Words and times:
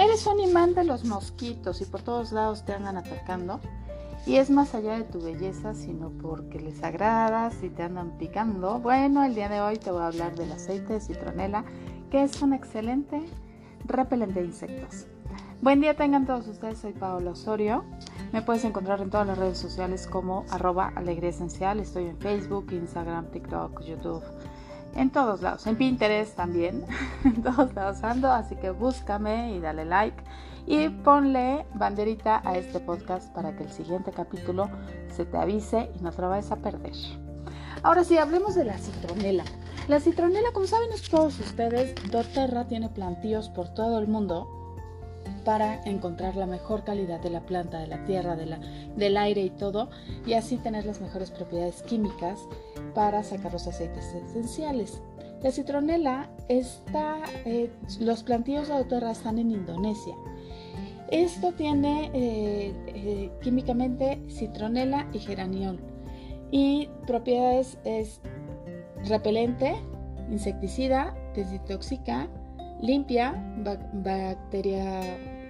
Eres 0.00 0.26
un 0.26 0.40
imán 0.40 0.72
de 0.72 0.82
los 0.82 1.04
mosquitos 1.04 1.82
y 1.82 1.84
por 1.84 2.00
todos 2.00 2.32
lados 2.32 2.64
te 2.64 2.72
andan 2.72 2.96
atacando. 2.96 3.60
Y 4.24 4.36
es 4.36 4.48
más 4.48 4.74
allá 4.74 4.94
de 4.96 5.04
tu 5.04 5.20
belleza, 5.20 5.74
sino 5.74 6.08
porque 6.08 6.58
les 6.58 6.82
agradas 6.82 7.62
y 7.62 7.68
te 7.68 7.82
andan 7.82 8.16
picando. 8.16 8.78
Bueno, 8.78 9.22
el 9.24 9.34
día 9.34 9.50
de 9.50 9.60
hoy 9.60 9.76
te 9.76 9.90
voy 9.90 10.00
a 10.00 10.06
hablar 10.06 10.34
del 10.36 10.52
aceite 10.52 10.94
de 10.94 11.00
citronela, 11.00 11.66
que 12.10 12.22
es 12.22 12.40
un 12.40 12.54
excelente 12.54 13.20
repelente 13.84 14.40
de 14.40 14.46
insectos. 14.46 15.06
Buen 15.60 15.82
día 15.82 15.94
tengan 15.94 16.24
todos 16.24 16.48
ustedes, 16.48 16.78
soy 16.78 16.94
Paola 16.94 17.32
Osorio. 17.32 17.84
Me 18.32 18.40
puedes 18.40 18.64
encontrar 18.64 19.02
en 19.02 19.10
todas 19.10 19.26
las 19.26 19.36
redes 19.36 19.58
sociales 19.58 20.06
como 20.06 20.46
arroba 20.48 20.94
alegría 20.96 21.28
esencial. 21.28 21.78
Estoy 21.78 22.06
en 22.06 22.16
Facebook, 22.16 22.72
Instagram, 22.72 23.26
TikTok, 23.32 23.82
YouTube, 23.82 24.22
en 24.94 25.10
todos 25.10 25.42
lados. 25.42 25.66
En 25.66 25.76
Pinterest 25.76 26.36
también, 26.36 26.84
en 27.24 27.42
todos 27.42 27.74
lados 27.74 28.02
ando, 28.02 28.30
así 28.30 28.56
que 28.56 28.70
búscame 28.70 29.54
y 29.54 29.60
dale 29.60 29.84
like. 29.84 30.22
Y 30.66 30.88
ponle 30.88 31.66
banderita 31.74 32.42
a 32.44 32.56
este 32.56 32.80
podcast 32.80 33.32
para 33.32 33.56
que 33.56 33.64
el 33.64 33.70
siguiente 33.70 34.12
capítulo 34.12 34.68
se 35.08 35.24
te 35.24 35.36
avise 35.36 35.90
y 35.98 36.02
no 36.02 36.12
te 36.12 36.22
lo 36.22 36.28
vayas 36.28 36.52
a 36.52 36.56
perder. 36.56 36.92
Ahora 37.82 38.04
sí, 38.04 38.18
hablemos 38.18 38.54
de 38.54 38.64
la 38.64 38.78
citronela. 38.78 39.44
La 39.88 40.00
citronela, 40.00 40.52
como 40.52 40.66
saben 40.66 40.90
todos 41.10 41.40
ustedes, 41.40 41.94
doTERRA 42.10 42.68
tiene 42.68 42.90
plantíos 42.90 43.48
por 43.48 43.68
todo 43.70 43.98
el 43.98 44.06
mundo 44.06 44.59
para 45.44 45.82
encontrar 45.84 46.36
la 46.36 46.46
mejor 46.46 46.84
calidad 46.84 47.20
de 47.20 47.30
la 47.30 47.40
planta, 47.40 47.78
de 47.78 47.86
la 47.86 48.04
tierra, 48.04 48.36
de 48.36 48.46
la, 48.46 48.60
del 48.96 49.16
aire 49.16 49.42
y 49.42 49.50
todo, 49.50 49.90
y 50.26 50.34
así 50.34 50.56
tener 50.56 50.84
las 50.86 51.00
mejores 51.00 51.30
propiedades 51.30 51.82
químicas 51.82 52.38
para 52.94 53.22
sacar 53.22 53.52
los 53.52 53.66
aceites 53.66 54.04
esenciales. 54.14 55.00
La 55.42 55.50
citronela 55.50 56.28
está, 56.48 57.18
eh, 57.44 57.70
los 57.98 58.22
plantíos 58.22 58.68
de 58.68 58.74
Autorra 58.74 59.10
están 59.10 59.38
en 59.38 59.50
Indonesia. 59.50 60.14
Esto 61.10 61.52
tiene 61.52 62.10
eh, 62.14 62.72
eh, 62.86 63.30
químicamente 63.42 64.22
citronela 64.28 65.08
y 65.12 65.18
geraniol 65.18 65.80
y 66.50 66.88
propiedades 67.06 67.78
es 67.84 68.20
repelente, 69.04 69.74
insecticida, 70.30 71.14
desintoxica, 71.34 72.28
limpia, 72.82 73.34
bacteria, 73.92 75.00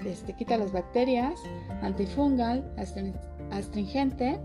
este, 0.05 0.33
quita 0.34 0.56
las 0.56 0.73
bacterias, 0.73 1.41
antifungal, 1.83 2.64
astringente 3.50 4.39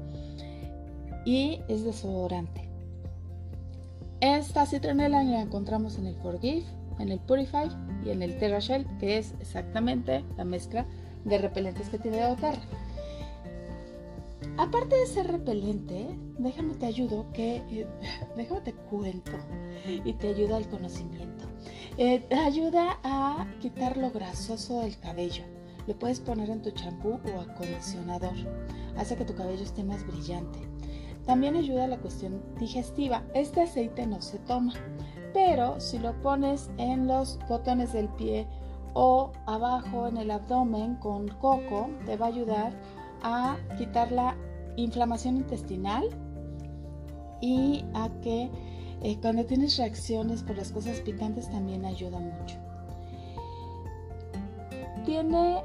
y 1.25 1.61
es 1.67 1.83
desodorante. 1.83 2.69
Esta 4.21 4.65
citronela 4.65 5.23
la 5.23 5.41
encontramos 5.41 5.97
en 5.97 6.07
el 6.07 6.15
Forgive, 6.15 6.65
en 6.99 7.09
el 7.09 7.19
Purify 7.19 7.69
y 8.05 8.11
en 8.11 8.21
el 8.21 8.37
TerraShell, 8.37 8.85
que 8.99 9.17
es 9.17 9.33
exactamente 9.39 10.23
la 10.37 10.45
mezcla 10.45 10.85
de 11.25 11.37
repelentes 11.37 11.89
que 11.89 11.99
tiene 11.99 12.21
Doterra. 12.21 12.61
Aparte 14.57 14.95
de 14.95 15.05
ser 15.05 15.27
repelente, 15.27 16.17
déjame 16.37 16.75
te 16.75 16.85
ayudo 16.85 17.25
que, 17.33 17.57
eh, 17.57 17.87
déjame 18.37 18.61
te 18.61 18.73
cuento 18.73 19.31
y 19.85 20.13
te 20.13 20.29
ayuda 20.29 20.57
al 20.57 20.69
conocimiento. 20.69 21.45
Eh, 21.97 22.25
ayuda 22.31 22.99
a 23.03 23.45
quitar 23.59 23.97
lo 23.97 24.11
grasoso 24.11 24.81
del 24.81 24.97
cabello. 24.99 25.43
Lo 25.87 25.97
puedes 25.99 26.19
poner 26.19 26.49
en 26.49 26.61
tu 26.61 26.71
champú 26.71 27.19
o 27.35 27.41
acondicionador. 27.41 28.33
Hace 28.97 29.15
que 29.15 29.25
tu 29.25 29.35
cabello 29.35 29.63
esté 29.63 29.83
más 29.83 30.05
brillante. 30.07 30.59
También 31.25 31.55
ayuda 31.55 31.85
a 31.85 31.87
la 31.87 31.97
cuestión 31.97 32.41
digestiva. 32.59 33.23
Este 33.33 33.61
aceite 33.61 34.05
no 34.07 34.21
se 34.21 34.39
toma, 34.39 34.73
pero 35.33 35.79
si 35.79 35.99
lo 35.99 36.13
pones 36.21 36.69
en 36.77 37.07
los 37.07 37.39
botones 37.49 37.93
del 37.93 38.09
pie 38.09 38.47
o 38.93 39.31
abajo 39.45 40.07
en 40.07 40.17
el 40.17 40.31
abdomen 40.31 40.95
con 40.95 41.27
coco, 41.27 41.89
te 42.05 42.15
va 42.15 42.27
a 42.27 42.29
ayudar 42.29 42.73
a 43.25 43.57
quitar 43.75 44.11
la 44.11 44.37
inflamación 44.77 45.37
intestinal 45.37 46.07
y 47.41 47.83
a 47.95 48.09
que 48.21 48.51
eh, 49.01 49.17
cuando 49.19 49.45
tienes 49.45 49.77
reacciones 49.77 50.43
por 50.43 50.55
las 50.55 50.71
cosas 50.71 50.99
picantes 51.01 51.49
también 51.49 51.85
ayuda 51.85 52.19
mucho. 52.19 52.55
Tiene... 55.05 55.63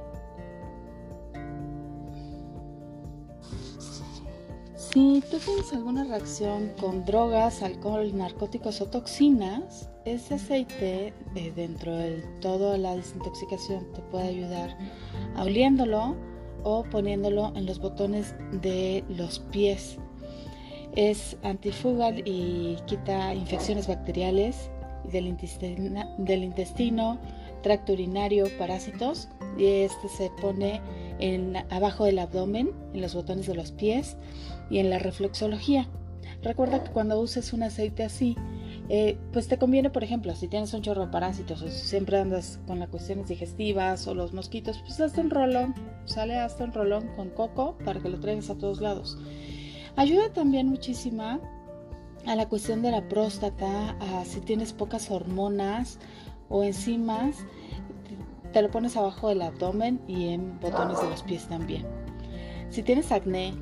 Si 4.75 5.23
tú 5.31 5.39
tienes 5.39 5.73
alguna 5.73 6.03
reacción 6.03 6.73
con 6.81 7.05
drogas, 7.05 7.63
alcohol, 7.63 8.11
narcóticos 8.17 8.81
o 8.81 8.87
toxinas, 8.87 9.89
ese 10.05 10.35
aceite 10.35 11.15
de 11.35 11.53
dentro 11.53 11.95
de 11.95 12.23
toda 12.41 12.77
la 12.77 12.97
desintoxicación 12.97 13.87
te 13.93 14.01
puede 14.03 14.29
ayudar 14.29 14.77
oliéndolo 15.39 16.17
o 16.65 16.85
poniéndolo 16.85 17.53
en 17.55 17.67
los 17.67 17.79
botones 17.79 18.35
de 18.63 19.05
los 19.09 19.39
pies. 19.39 19.99
Es 20.97 21.37
antifugal 21.43 22.23
y 22.27 22.77
quita 22.87 23.35
infecciones 23.35 23.87
bacteriales 23.87 24.71
del 25.05 25.27
intestino, 25.27 27.19
tracto 27.63 27.93
urinario, 27.93 28.47
parásitos. 28.59 29.29
Y 29.59 29.67
este 29.67 30.09
se 30.09 30.31
pone 30.41 30.81
abajo 31.71 32.05
del 32.05 32.19
abdomen, 32.19 32.71
en 32.95 33.01
los 33.01 33.15
botones 33.15 33.47
de 33.47 33.55
los 33.55 33.73
pies 33.73 34.17
y 34.71 34.79
en 34.79 34.91
la 34.91 34.99
reflexología. 34.99 35.89
Recuerda 36.43 36.83
que 36.83 36.91
cuando 36.91 37.21
uses 37.21 37.53
un 37.53 37.63
aceite 37.63 38.03
así, 38.03 38.37
eh, 38.93 39.17
pues 39.33 39.47
te 39.47 39.57
conviene, 39.57 39.89
por 39.89 40.03
ejemplo, 40.03 40.35
si 40.35 40.49
tienes 40.49 40.75
un 40.75 40.83
chorro 40.83 41.07
de 41.07 41.13
parásitos 41.13 41.63
o 41.63 41.69
si 41.69 41.79
siempre 41.87 42.19
andas 42.19 42.59
con 42.67 42.81
las 42.81 42.89
cuestiones 42.89 43.29
digestivas 43.29 44.05
o 44.09 44.15
los 44.15 44.33
mosquitos, 44.33 44.81
pues 44.81 45.01
hazte 45.01 45.21
un 45.21 45.31
rolón, 45.31 45.77
sale 46.07 46.37
hasta 46.37 46.65
un 46.65 46.73
rolón 46.73 47.07
con 47.15 47.31
coco 47.31 47.79
para 47.85 48.01
que 48.01 48.09
lo 48.09 48.19
traigas 48.19 48.51
a 48.51 48.59
todos 48.59 48.81
lados. 48.81 49.17
Ayuda 49.95 50.33
también 50.33 50.67
muchísima 50.67 51.41
a 52.27 52.35
la 52.35 52.49
cuestión 52.49 52.83
de 52.83 52.91
la 52.91 53.09
próstata, 53.09 53.97
si 54.25 54.41
tienes 54.41 54.73
pocas 54.73 55.09
hormonas 55.09 56.01
o 56.49 56.65
enzimas, 56.65 57.37
te 58.53 58.61
lo 58.61 58.73
pones 58.73 58.97
abajo 58.97 59.29
del 59.29 59.43
abdomen 59.43 60.01
y 60.09 60.31
en 60.31 60.59
botones 60.59 61.01
de 61.01 61.11
los 61.11 61.23
pies 61.23 61.47
también. 61.47 61.87
Si 62.71 62.83
tienes 62.83 63.13
acné, 63.13 63.55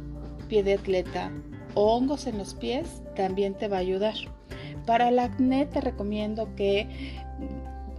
pie 0.48 0.62
de 0.62 0.72
atleta 0.72 1.30
o 1.74 1.94
hongos 1.94 2.26
en 2.26 2.38
los 2.38 2.54
pies, 2.54 3.02
también 3.14 3.52
te 3.52 3.68
va 3.68 3.76
a 3.76 3.80
ayudar. 3.80 4.14
Para 4.88 5.10
el 5.10 5.18
acné 5.18 5.66
te 5.66 5.82
recomiendo 5.82 6.54
que 6.56 6.88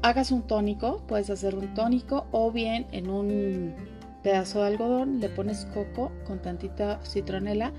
hagas 0.01 0.31
un 0.31 0.41
tónico, 0.41 1.03
puedes 1.05 1.29
hacer 1.29 1.53
un 1.53 1.75
tónico 1.75 2.25
o 2.31 2.51
bien 2.51 2.87
en 2.91 3.11
un 3.11 3.75
pedazo 4.23 4.61
de 4.61 4.69
algodón 4.69 5.19
le 5.19 5.29
pones 5.29 5.65
coco 5.65 6.11
con 6.25 6.41
tantita 6.41 6.99
citronela 7.05 7.73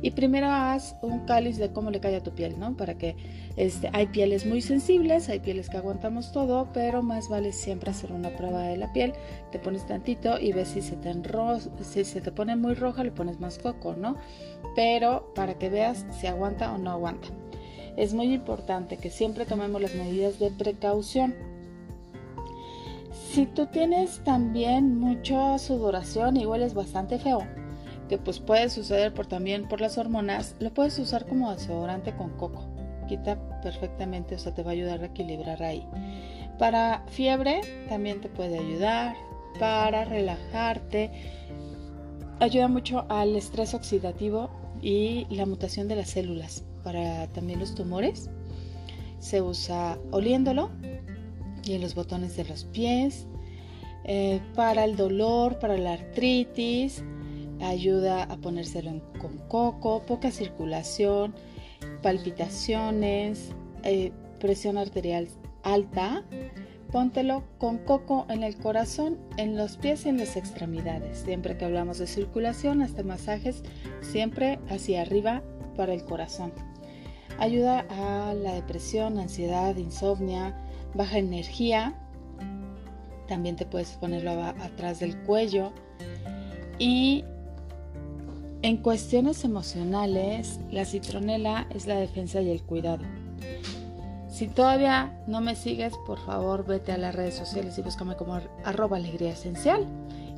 y 0.00 0.12
primero 0.12 0.46
haz 0.50 0.96
un 1.02 1.26
cáliz 1.26 1.58
de 1.58 1.72
cómo 1.72 1.90
le 1.90 2.00
cae 2.00 2.16
a 2.16 2.22
tu 2.22 2.34
piel, 2.34 2.58
¿no? 2.58 2.74
Para 2.74 2.94
que 2.94 3.16
este, 3.56 3.90
hay 3.92 4.06
pieles 4.06 4.46
muy 4.46 4.62
sensibles, 4.62 5.28
hay 5.28 5.40
pieles 5.40 5.68
que 5.68 5.76
aguantamos 5.76 6.32
todo, 6.32 6.70
pero 6.72 7.02
más 7.02 7.28
vale 7.28 7.52
siempre 7.52 7.90
hacer 7.90 8.12
una 8.12 8.30
prueba 8.30 8.62
de 8.62 8.78
la 8.78 8.94
piel. 8.94 9.12
Te 9.52 9.58
pones 9.58 9.86
tantito 9.86 10.40
y 10.40 10.52
ves 10.52 10.68
si 10.68 10.80
se 10.80 10.96
te 10.96 11.12
si 11.82 12.04
se 12.06 12.22
te 12.22 12.32
pone 12.32 12.56
muy 12.56 12.72
roja, 12.72 13.04
le 13.04 13.12
pones 13.12 13.40
más 13.40 13.58
coco, 13.58 13.94
¿no? 13.94 14.16
Pero 14.74 15.34
para 15.34 15.58
que 15.58 15.68
veas 15.68 16.06
si 16.18 16.26
aguanta 16.26 16.72
o 16.72 16.78
no 16.78 16.90
aguanta 16.90 17.28
es 17.96 18.14
muy 18.14 18.32
importante 18.32 18.96
que 18.96 19.10
siempre 19.10 19.46
tomemos 19.46 19.80
las 19.80 19.94
medidas 19.94 20.38
de 20.38 20.50
precaución. 20.50 21.34
Si 23.30 23.46
tú 23.46 23.66
tienes 23.66 24.22
también 24.24 24.98
mucha 24.98 25.58
sudoración 25.58 26.36
y 26.36 26.46
hueles 26.46 26.74
bastante 26.74 27.18
feo, 27.18 27.42
que 28.08 28.18
pues 28.18 28.38
puede 28.38 28.68
suceder 28.70 29.14
por, 29.14 29.26
también 29.26 29.68
por 29.68 29.80
las 29.80 29.98
hormonas, 29.98 30.56
lo 30.60 30.72
puedes 30.72 30.98
usar 30.98 31.26
como 31.26 31.52
desodorante 31.52 32.14
con 32.14 32.30
coco. 32.30 32.64
Quita 33.08 33.38
perfectamente, 33.60 34.34
o 34.34 34.38
sea, 34.38 34.54
te 34.54 34.62
va 34.62 34.70
a 34.70 34.74
ayudar 34.74 35.02
a 35.02 35.06
equilibrar 35.06 35.62
ahí. 35.62 35.86
Para 36.58 37.04
fiebre 37.08 37.60
también 37.88 38.20
te 38.20 38.28
puede 38.28 38.58
ayudar, 38.58 39.16
para 39.58 40.04
relajarte, 40.04 41.10
ayuda 42.40 42.68
mucho 42.68 43.04
al 43.08 43.36
estrés 43.36 43.74
oxidativo 43.74 44.50
y 44.80 45.26
la 45.30 45.46
mutación 45.46 45.88
de 45.88 45.96
las 45.96 46.10
células 46.10 46.64
para 46.84 47.26
también 47.28 47.58
los 47.58 47.74
tumores. 47.74 48.30
Se 49.18 49.40
usa 49.40 49.98
oliéndolo 50.12 50.70
y 51.64 51.72
en 51.72 51.80
los 51.80 51.94
botones 51.94 52.36
de 52.36 52.44
los 52.44 52.64
pies. 52.64 53.26
Eh, 54.04 54.40
para 54.54 54.84
el 54.84 54.96
dolor, 54.96 55.58
para 55.58 55.78
la 55.78 55.94
artritis, 55.94 57.02
ayuda 57.62 58.24
a 58.24 58.36
ponérselo 58.36 59.00
con 59.18 59.38
coco, 59.48 60.02
poca 60.02 60.30
circulación, 60.30 61.34
palpitaciones, 62.02 63.50
eh, 63.82 64.12
presión 64.40 64.76
arterial 64.76 65.28
alta. 65.62 66.22
Póntelo 66.92 67.42
con 67.58 67.78
coco 67.78 68.24
en 68.28 68.44
el 68.44 68.56
corazón, 68.56 69.18
en 69.36 69.56
los 69.56 69.78
pies 69.78 70.06
y 70.06 70.10
en 70.10 70.18
las 70.18 70.36
extremidades. 70.36 71.18
Siempre 71.18 71.56
que 71.56 71.64
hablamos 71.64 71.98
de 71.98 72.06
circulación, 72.06 72.82
hasta 72.82 73.02
masajes, 73.02 73.64
siempre 74.00 74.60
hacia 74.68 75.02
arriba 75.02 75.42
para 75.76 75.92
el 75.92 76.04
corazón. 76.04 76.52
Ayuda 77.38 77.84
a 77.90 78.34
la 78.34 78.54
depresión, 78.54 79.18
ansiedad, 79.18 79.76
insomnia, 79.76 80.54
baja 80.94 81.18
energía. 81.18 81.94
También 83.28 83.56
te 83.56 83.66
puedes 83.66 83.90
ponerlo 83.92 84.30
atrás 84.42 85.00
del 85.00 85.16
cuello. 85.22 85.72
Y 86.78 87.24
en 88.62 88.78
cuestiones 88.78 89.44
emocionales, 89.44 90.58
la 90.70 90.84
citronela 90.84 91.66
es 91.74 91.86
la 91.86 91.96
defensa 91.96 92.40
y 92.40 92.50
el 92.50 92.62
cuidado. 92.62 93.04
Si 94.28 94.48
todavía 94.48 95.22
no 95.28 95.40
me 95.40 95.54
sigues, 95.54 95.94
por 96.06 96.18
favor 96.18 96.66
vete 96.66 96.90
a 96.90 96.98
las 96.98 97.14
redes 97.14 97.34
sociales 97.34 97.78
y 97.78 97.82
búscame 97.82 98.16
como 98.16 98.40
arroba 98.64 98.96
alegría 98.96 99.30
esencial 99.30 99.86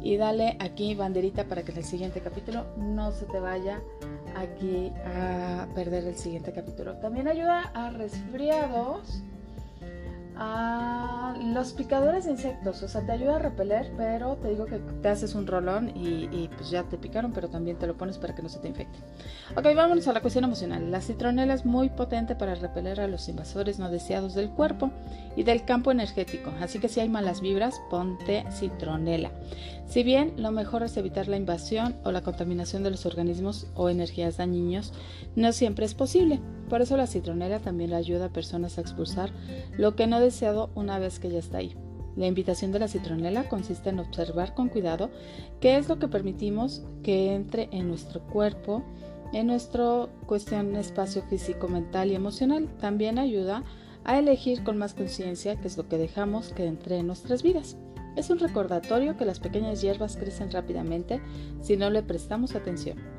y 0.02 0.16
dale 0.18 0.56
aquí 0.60 0.94
banderita 0.94 1.44
para 1.44 1.62
que 1.62 1.72
en 1.72 1.78
el 1.78 1.84
siguiente 1.84 2.20
capítulo 2.20 2.66
no 2.76 3.10
se 3.10 3.24
te 3.24 3.40
vaya 3.40 3.80
aquí 4.36 4.92
a 5.04 5.66
perder 5.74 6.04
el 6.04 6.16
siguiente 6.16 6.52
capítulo. 6.52 6.98
También 6.98 7.28
ayuda 7.28 7.70
a 7.74 7.90
resfriados 7.90 9.22
a 10.38 11.34
los 11.40 11.72
picadores 11.72 12.26
de 12.26 12.32
insectos, 12.32 12.82
o 12.82 12.88
sea, 12.88 13.04
te 13.06 13.12
ayuda 13.12 13.36
a 13.36 13.38
repeler, 13.38 13.90
pero 13.96 14.36
te 14.36 14.50
digo 14.50 14.66
que 14.66 14.78
te 14.78 15.08
haces 15.08 15.34
un 15.34 15.46
rolón 15.46 15.92
y, 15.94 16.48
pues 16.56 16.70
ya 16.70 16.82
te 16.82 16.98
picaron, 16.98 17.32
pero 17.32 17.48
también 17.48 17.78
te 17.78 17.86
lo 17.86 17.96
pones 17.96 18.18
para 18.18 18.34
que 18.34 18.42
no 18.42 18.48
se 18.48 18.58
te 18.58 18.68
infecte. 18.68 18.98
Ok, 19.56 19.64
vámonos 19.74 20.06
a 20.08 20.12
la 20.12 20.20
cuestión 20.20 20.44
emocional. 20.44 20.90
La 20.90 21.00
citronela 21.00 21.54
es 21.54 21.64
muy 21.64 21.88
potente 21.88 22.34
para 22.34 22.54
repeler 22.54 23.00
a 23.00 23.08
los 23.08 23.28
invasores 23.28 23.78
no 23.78 23.90
deseados 23.90 24.34
del 24.34 24.50
cuerpo 24.50 24.90
y 25.36 25.42
del 25.42 25.64
campo 25.64 25.90
energético, 25.90 26.52
así 26.60 26.78
que 26.78 26.88
si 26.88 27.00
hay 27.00 27.08
malas 27.08 27.40
vibras, 27.40 27.80
ponte 27.90 28.44
citronela. 28.52 29.30
Si 29.86 30.02
bien 30.02 30.32
lo 30.36 30.50
mejor 30.50 30.82
es 30.82 30.96
evitar 30.96 31.28
la 31.28 31.36
invasión 31.36 31.94
o 32.02 32.10
la 32.10 32.22
contaminación 32.22 32.82
de 32.82 32.90
los 32.90 33.06
organismos 33.06 33.68
o 33.74 33.88
energías 33.88 34.36
dañinos, 34.36 34.92
no 35.36 35.52
siempre 35.52 35.86
es 35.86 35.94
posible. 35.94 36.40
Por 36.68 36.82
eso 36.82 36.96
la 36.96 37.06
citronela 37.06 37.60
también 37.60 37.94
ayuda 37.94 38.26
a 38.26 38.32
personas 38.32 38.76
a 38.76 38.80
expulsar 38.80 39.30
lo 39.78 39.94
que 39.94 40.08
no 40.08 40.18
deseado 40.26 40.70
una 40.74 40.98
vez 40.98 41.18
que 41.18 41.30
ya 41.30 41.38
está 41.38 41.58
ahí. 41.58 41.74
La 42.16 42.26
invitación 42.26 42.72
de 42.72 42.78
la 42.78 42.88
citronela 42.88 43.48
consiste 43.48 43.90
en 43.90 43.98
observar 43.98 44.54
con 44.54 44.68
cuidado 44.68 45.10
qué 45.60 45.76
es 45.76 45.88
lo 45.88 45.98
que 45.98 46.08
permitimos 46.08 46.82
que 47.02 47.34
entre 47.34 47.68
en 47.72 47.88
nuestro 47.88 48.22
cuerpo, 48.22 48.82
en 49.32 49.46
nuestro 49.46 50.08
cuestión 50.26 50.74
espacio 50.76 51.22
físico, 51.22 51.68
mental 51.68 52.10
y 52.10 52.14
emocional. 52.14 52.68
También 52.80 53.18
ayuda 53.18 53.64
a 54.04 54.18
elegir 54.18 54.64
con 54.64 54.78
más 54.78 54.94
conciencia 54.94 55.56
qué 55.56 55.68
es 55.68 55.76
lo 55.76 55.88
que 55.88 55.98
dejamos 55.98 56.52
que 56.54 56.66
entre 56.66 56.98
en 56.98 57.06
nuestras 57.06 57.42
vidas. 57.42 57.76
Es 58.16 58.30
un 58.30 58.38
recordatorio 58.38 59.18
que 59.18 59.26
las 59.26 59.40
pequeñas 59.40 59.82
hierbas 59.82 60.16
crecen 60.16 60.50
rápidamente 60.50 61.20
si 61.60 61.76
no 61.76 61.90
le 61.90 62.02
prestamos 62.02 62.54
atención. 62.54 63.15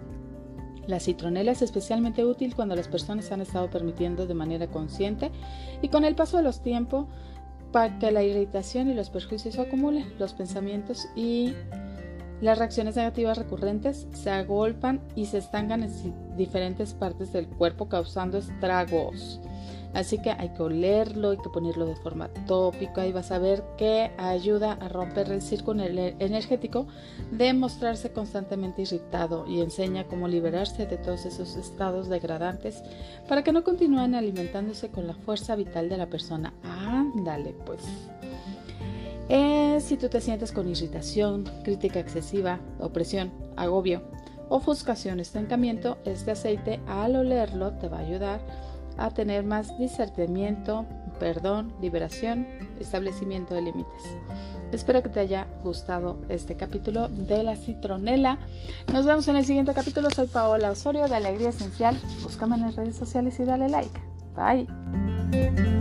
La 0.88 1.00
citronela 1.02 1.52
es 1.52 1.62
especialmente 1.62 2.26
útil 2.26 2.56
cuando 2.56 2.76
las 2.76 2.88
personas 2.88 3.32
han 3.32 3.42
estado 3.42 3.70
permitiendo 3.70 4.26
de 4.26 4.34
manera 4.34 4.68
consciente 4.68 5.32
y 5.82 5.90
con 5.90 6.06
el 6.06 6.16
paso 6.16 6.38
de 6.38 6.44
los 6.44 6.62
tiempos 6.62 7.08
para 7.72 8.00
que 8.00 8.12
la 8.12 8.24
irritación 8.24 8.90
y 8.90 8.94
los 8.94 9.10
perjuicios 9.10 9.56
se 9.56 9.62
acumulen, 9.62 10.14
los 10.18 10.34
pensamientos 10.34 11.08
y 11.16 11.54
las 12.42 12.58
reacciones 12.58 12.96
negativas 12.96 13.38
recurrentes 13.38 14.08
se 14.14 14.30
agolpan 14.30 15.02
y 15.16 15.26
se 15.26 15.40
estancan 15.40 15.84
en 15.84 16.38
diferentes 16.38 16.94
partes 16.94 17.34
del 17.34 17.48
cuerpo 17.48 17.90
causando 17.90 18.38
estragos. 18.38 19.42
Así 19.94 20.20
que 20.20 20.32
hay 20.32 20.50
que 20.50 20.62
olerlo, 20.62 21.32
hay 21.32 21.38
que 21.38 21.50
ponerlo 21.50 21.86
de 21.86 21.96
forma 21.96 22.28
tópica 22.46 23.08
y 23.08 23.12
vas 23.12 23.32
a 23.32 23.40
ver 23.40 23.64
que 23.78 24.12
ayuda 24.18 24.74
a 24.74 24.90
romper 24.90 25.32
el 25.32 25.42
círculo 25.42 25.84
energético 25.84 26.88
de 27.32 27.54
mostrarse 27.54 28.12
constantemente 28.12 28.84
irritado 28.84 29.48
y 29.48 29.62
enseña 29.62 30.06
cómo 30.06 30.28
liberarse 30.28 30.86
de 30.86 30.98
todos 30.98 31.26
esos 31.26 31.56
estados 31.56 32.10
degradantes 32.10 32.84
para 33.28 33.44
que 33.44 33.52
no 33.52 33.64
continúen 33.64 34.14
alimentándose 34.14 34.90
con 34.90 35.08
la 35.08 35.14
fuerza 35.14 35.56
vital 35.56 35.90
de 35.90 35.98
la 35.98 36.08
persona. 36.08 36.54
Ándale, 36.64 37.56
pues. 37.66 37.82
Eh, 39.30 39.80
si 39.82 39.98
tú 39.98 40.08
te 40.10 40.22
sientes 40.22 40.52
con 40.52 40.70
irritación, 40.70 41.44
crítica 41.64 42.00
excesiva, 42.00 42.60
opresión, 42.80 43.32
agobio, 43.58 44.02
ofuscación, 44.50 45.20
estancamiento, 45.20 45.98
este 46.06 46.32
aceite 46.32 46.80
al 46.88 47.16
olerlo 47.16 47.74
te 47.74 47.90
va 47.90 47.98
a 47.98 48.02
ayudar 48.02 48.40
a 48.98 49.12
tener 49.12 49.44
más 49.44 49.78
discernimiento, 49.78 50.86
perdón, 51.20 51.74
liberación, 51.82 52.48
establecimiento 52.80 53.54
de 53.54 53.62
límites. 53.62 54.04
Espero 54.72 55.02
que 55.02 55.10
te 55.10 55.20
haya 55.20 55.48
gustado 55.64 56.20
este 56.30 56.56
capítulo 56.56 57.08
de 57.08 57.44
la 57.44 57.56
citronela. 57.56 58.38
Nos 58.92 59.06
vemos 59.06 59.28
en 59.28 59.38
el 59.38 59.46
siguiente 59.46 59.74
capítulo. 59.74 60.10
Soy 60.10 60.28
Paola 60.28 60.72
Osorio 60.72 61.08
de 61.08 61.16
Alegría 61.16 61.50
Esencial. 61.50 61.98
Búscame 62.22 62.56
en 62.56 62.62
las 62.64 62.76
redes 62.76 62.96
sociales 62.96 63.40
y 63.40 63.46
dale 63.46 63.70
like. 63.70 64.02
Bye. 64.36 65.77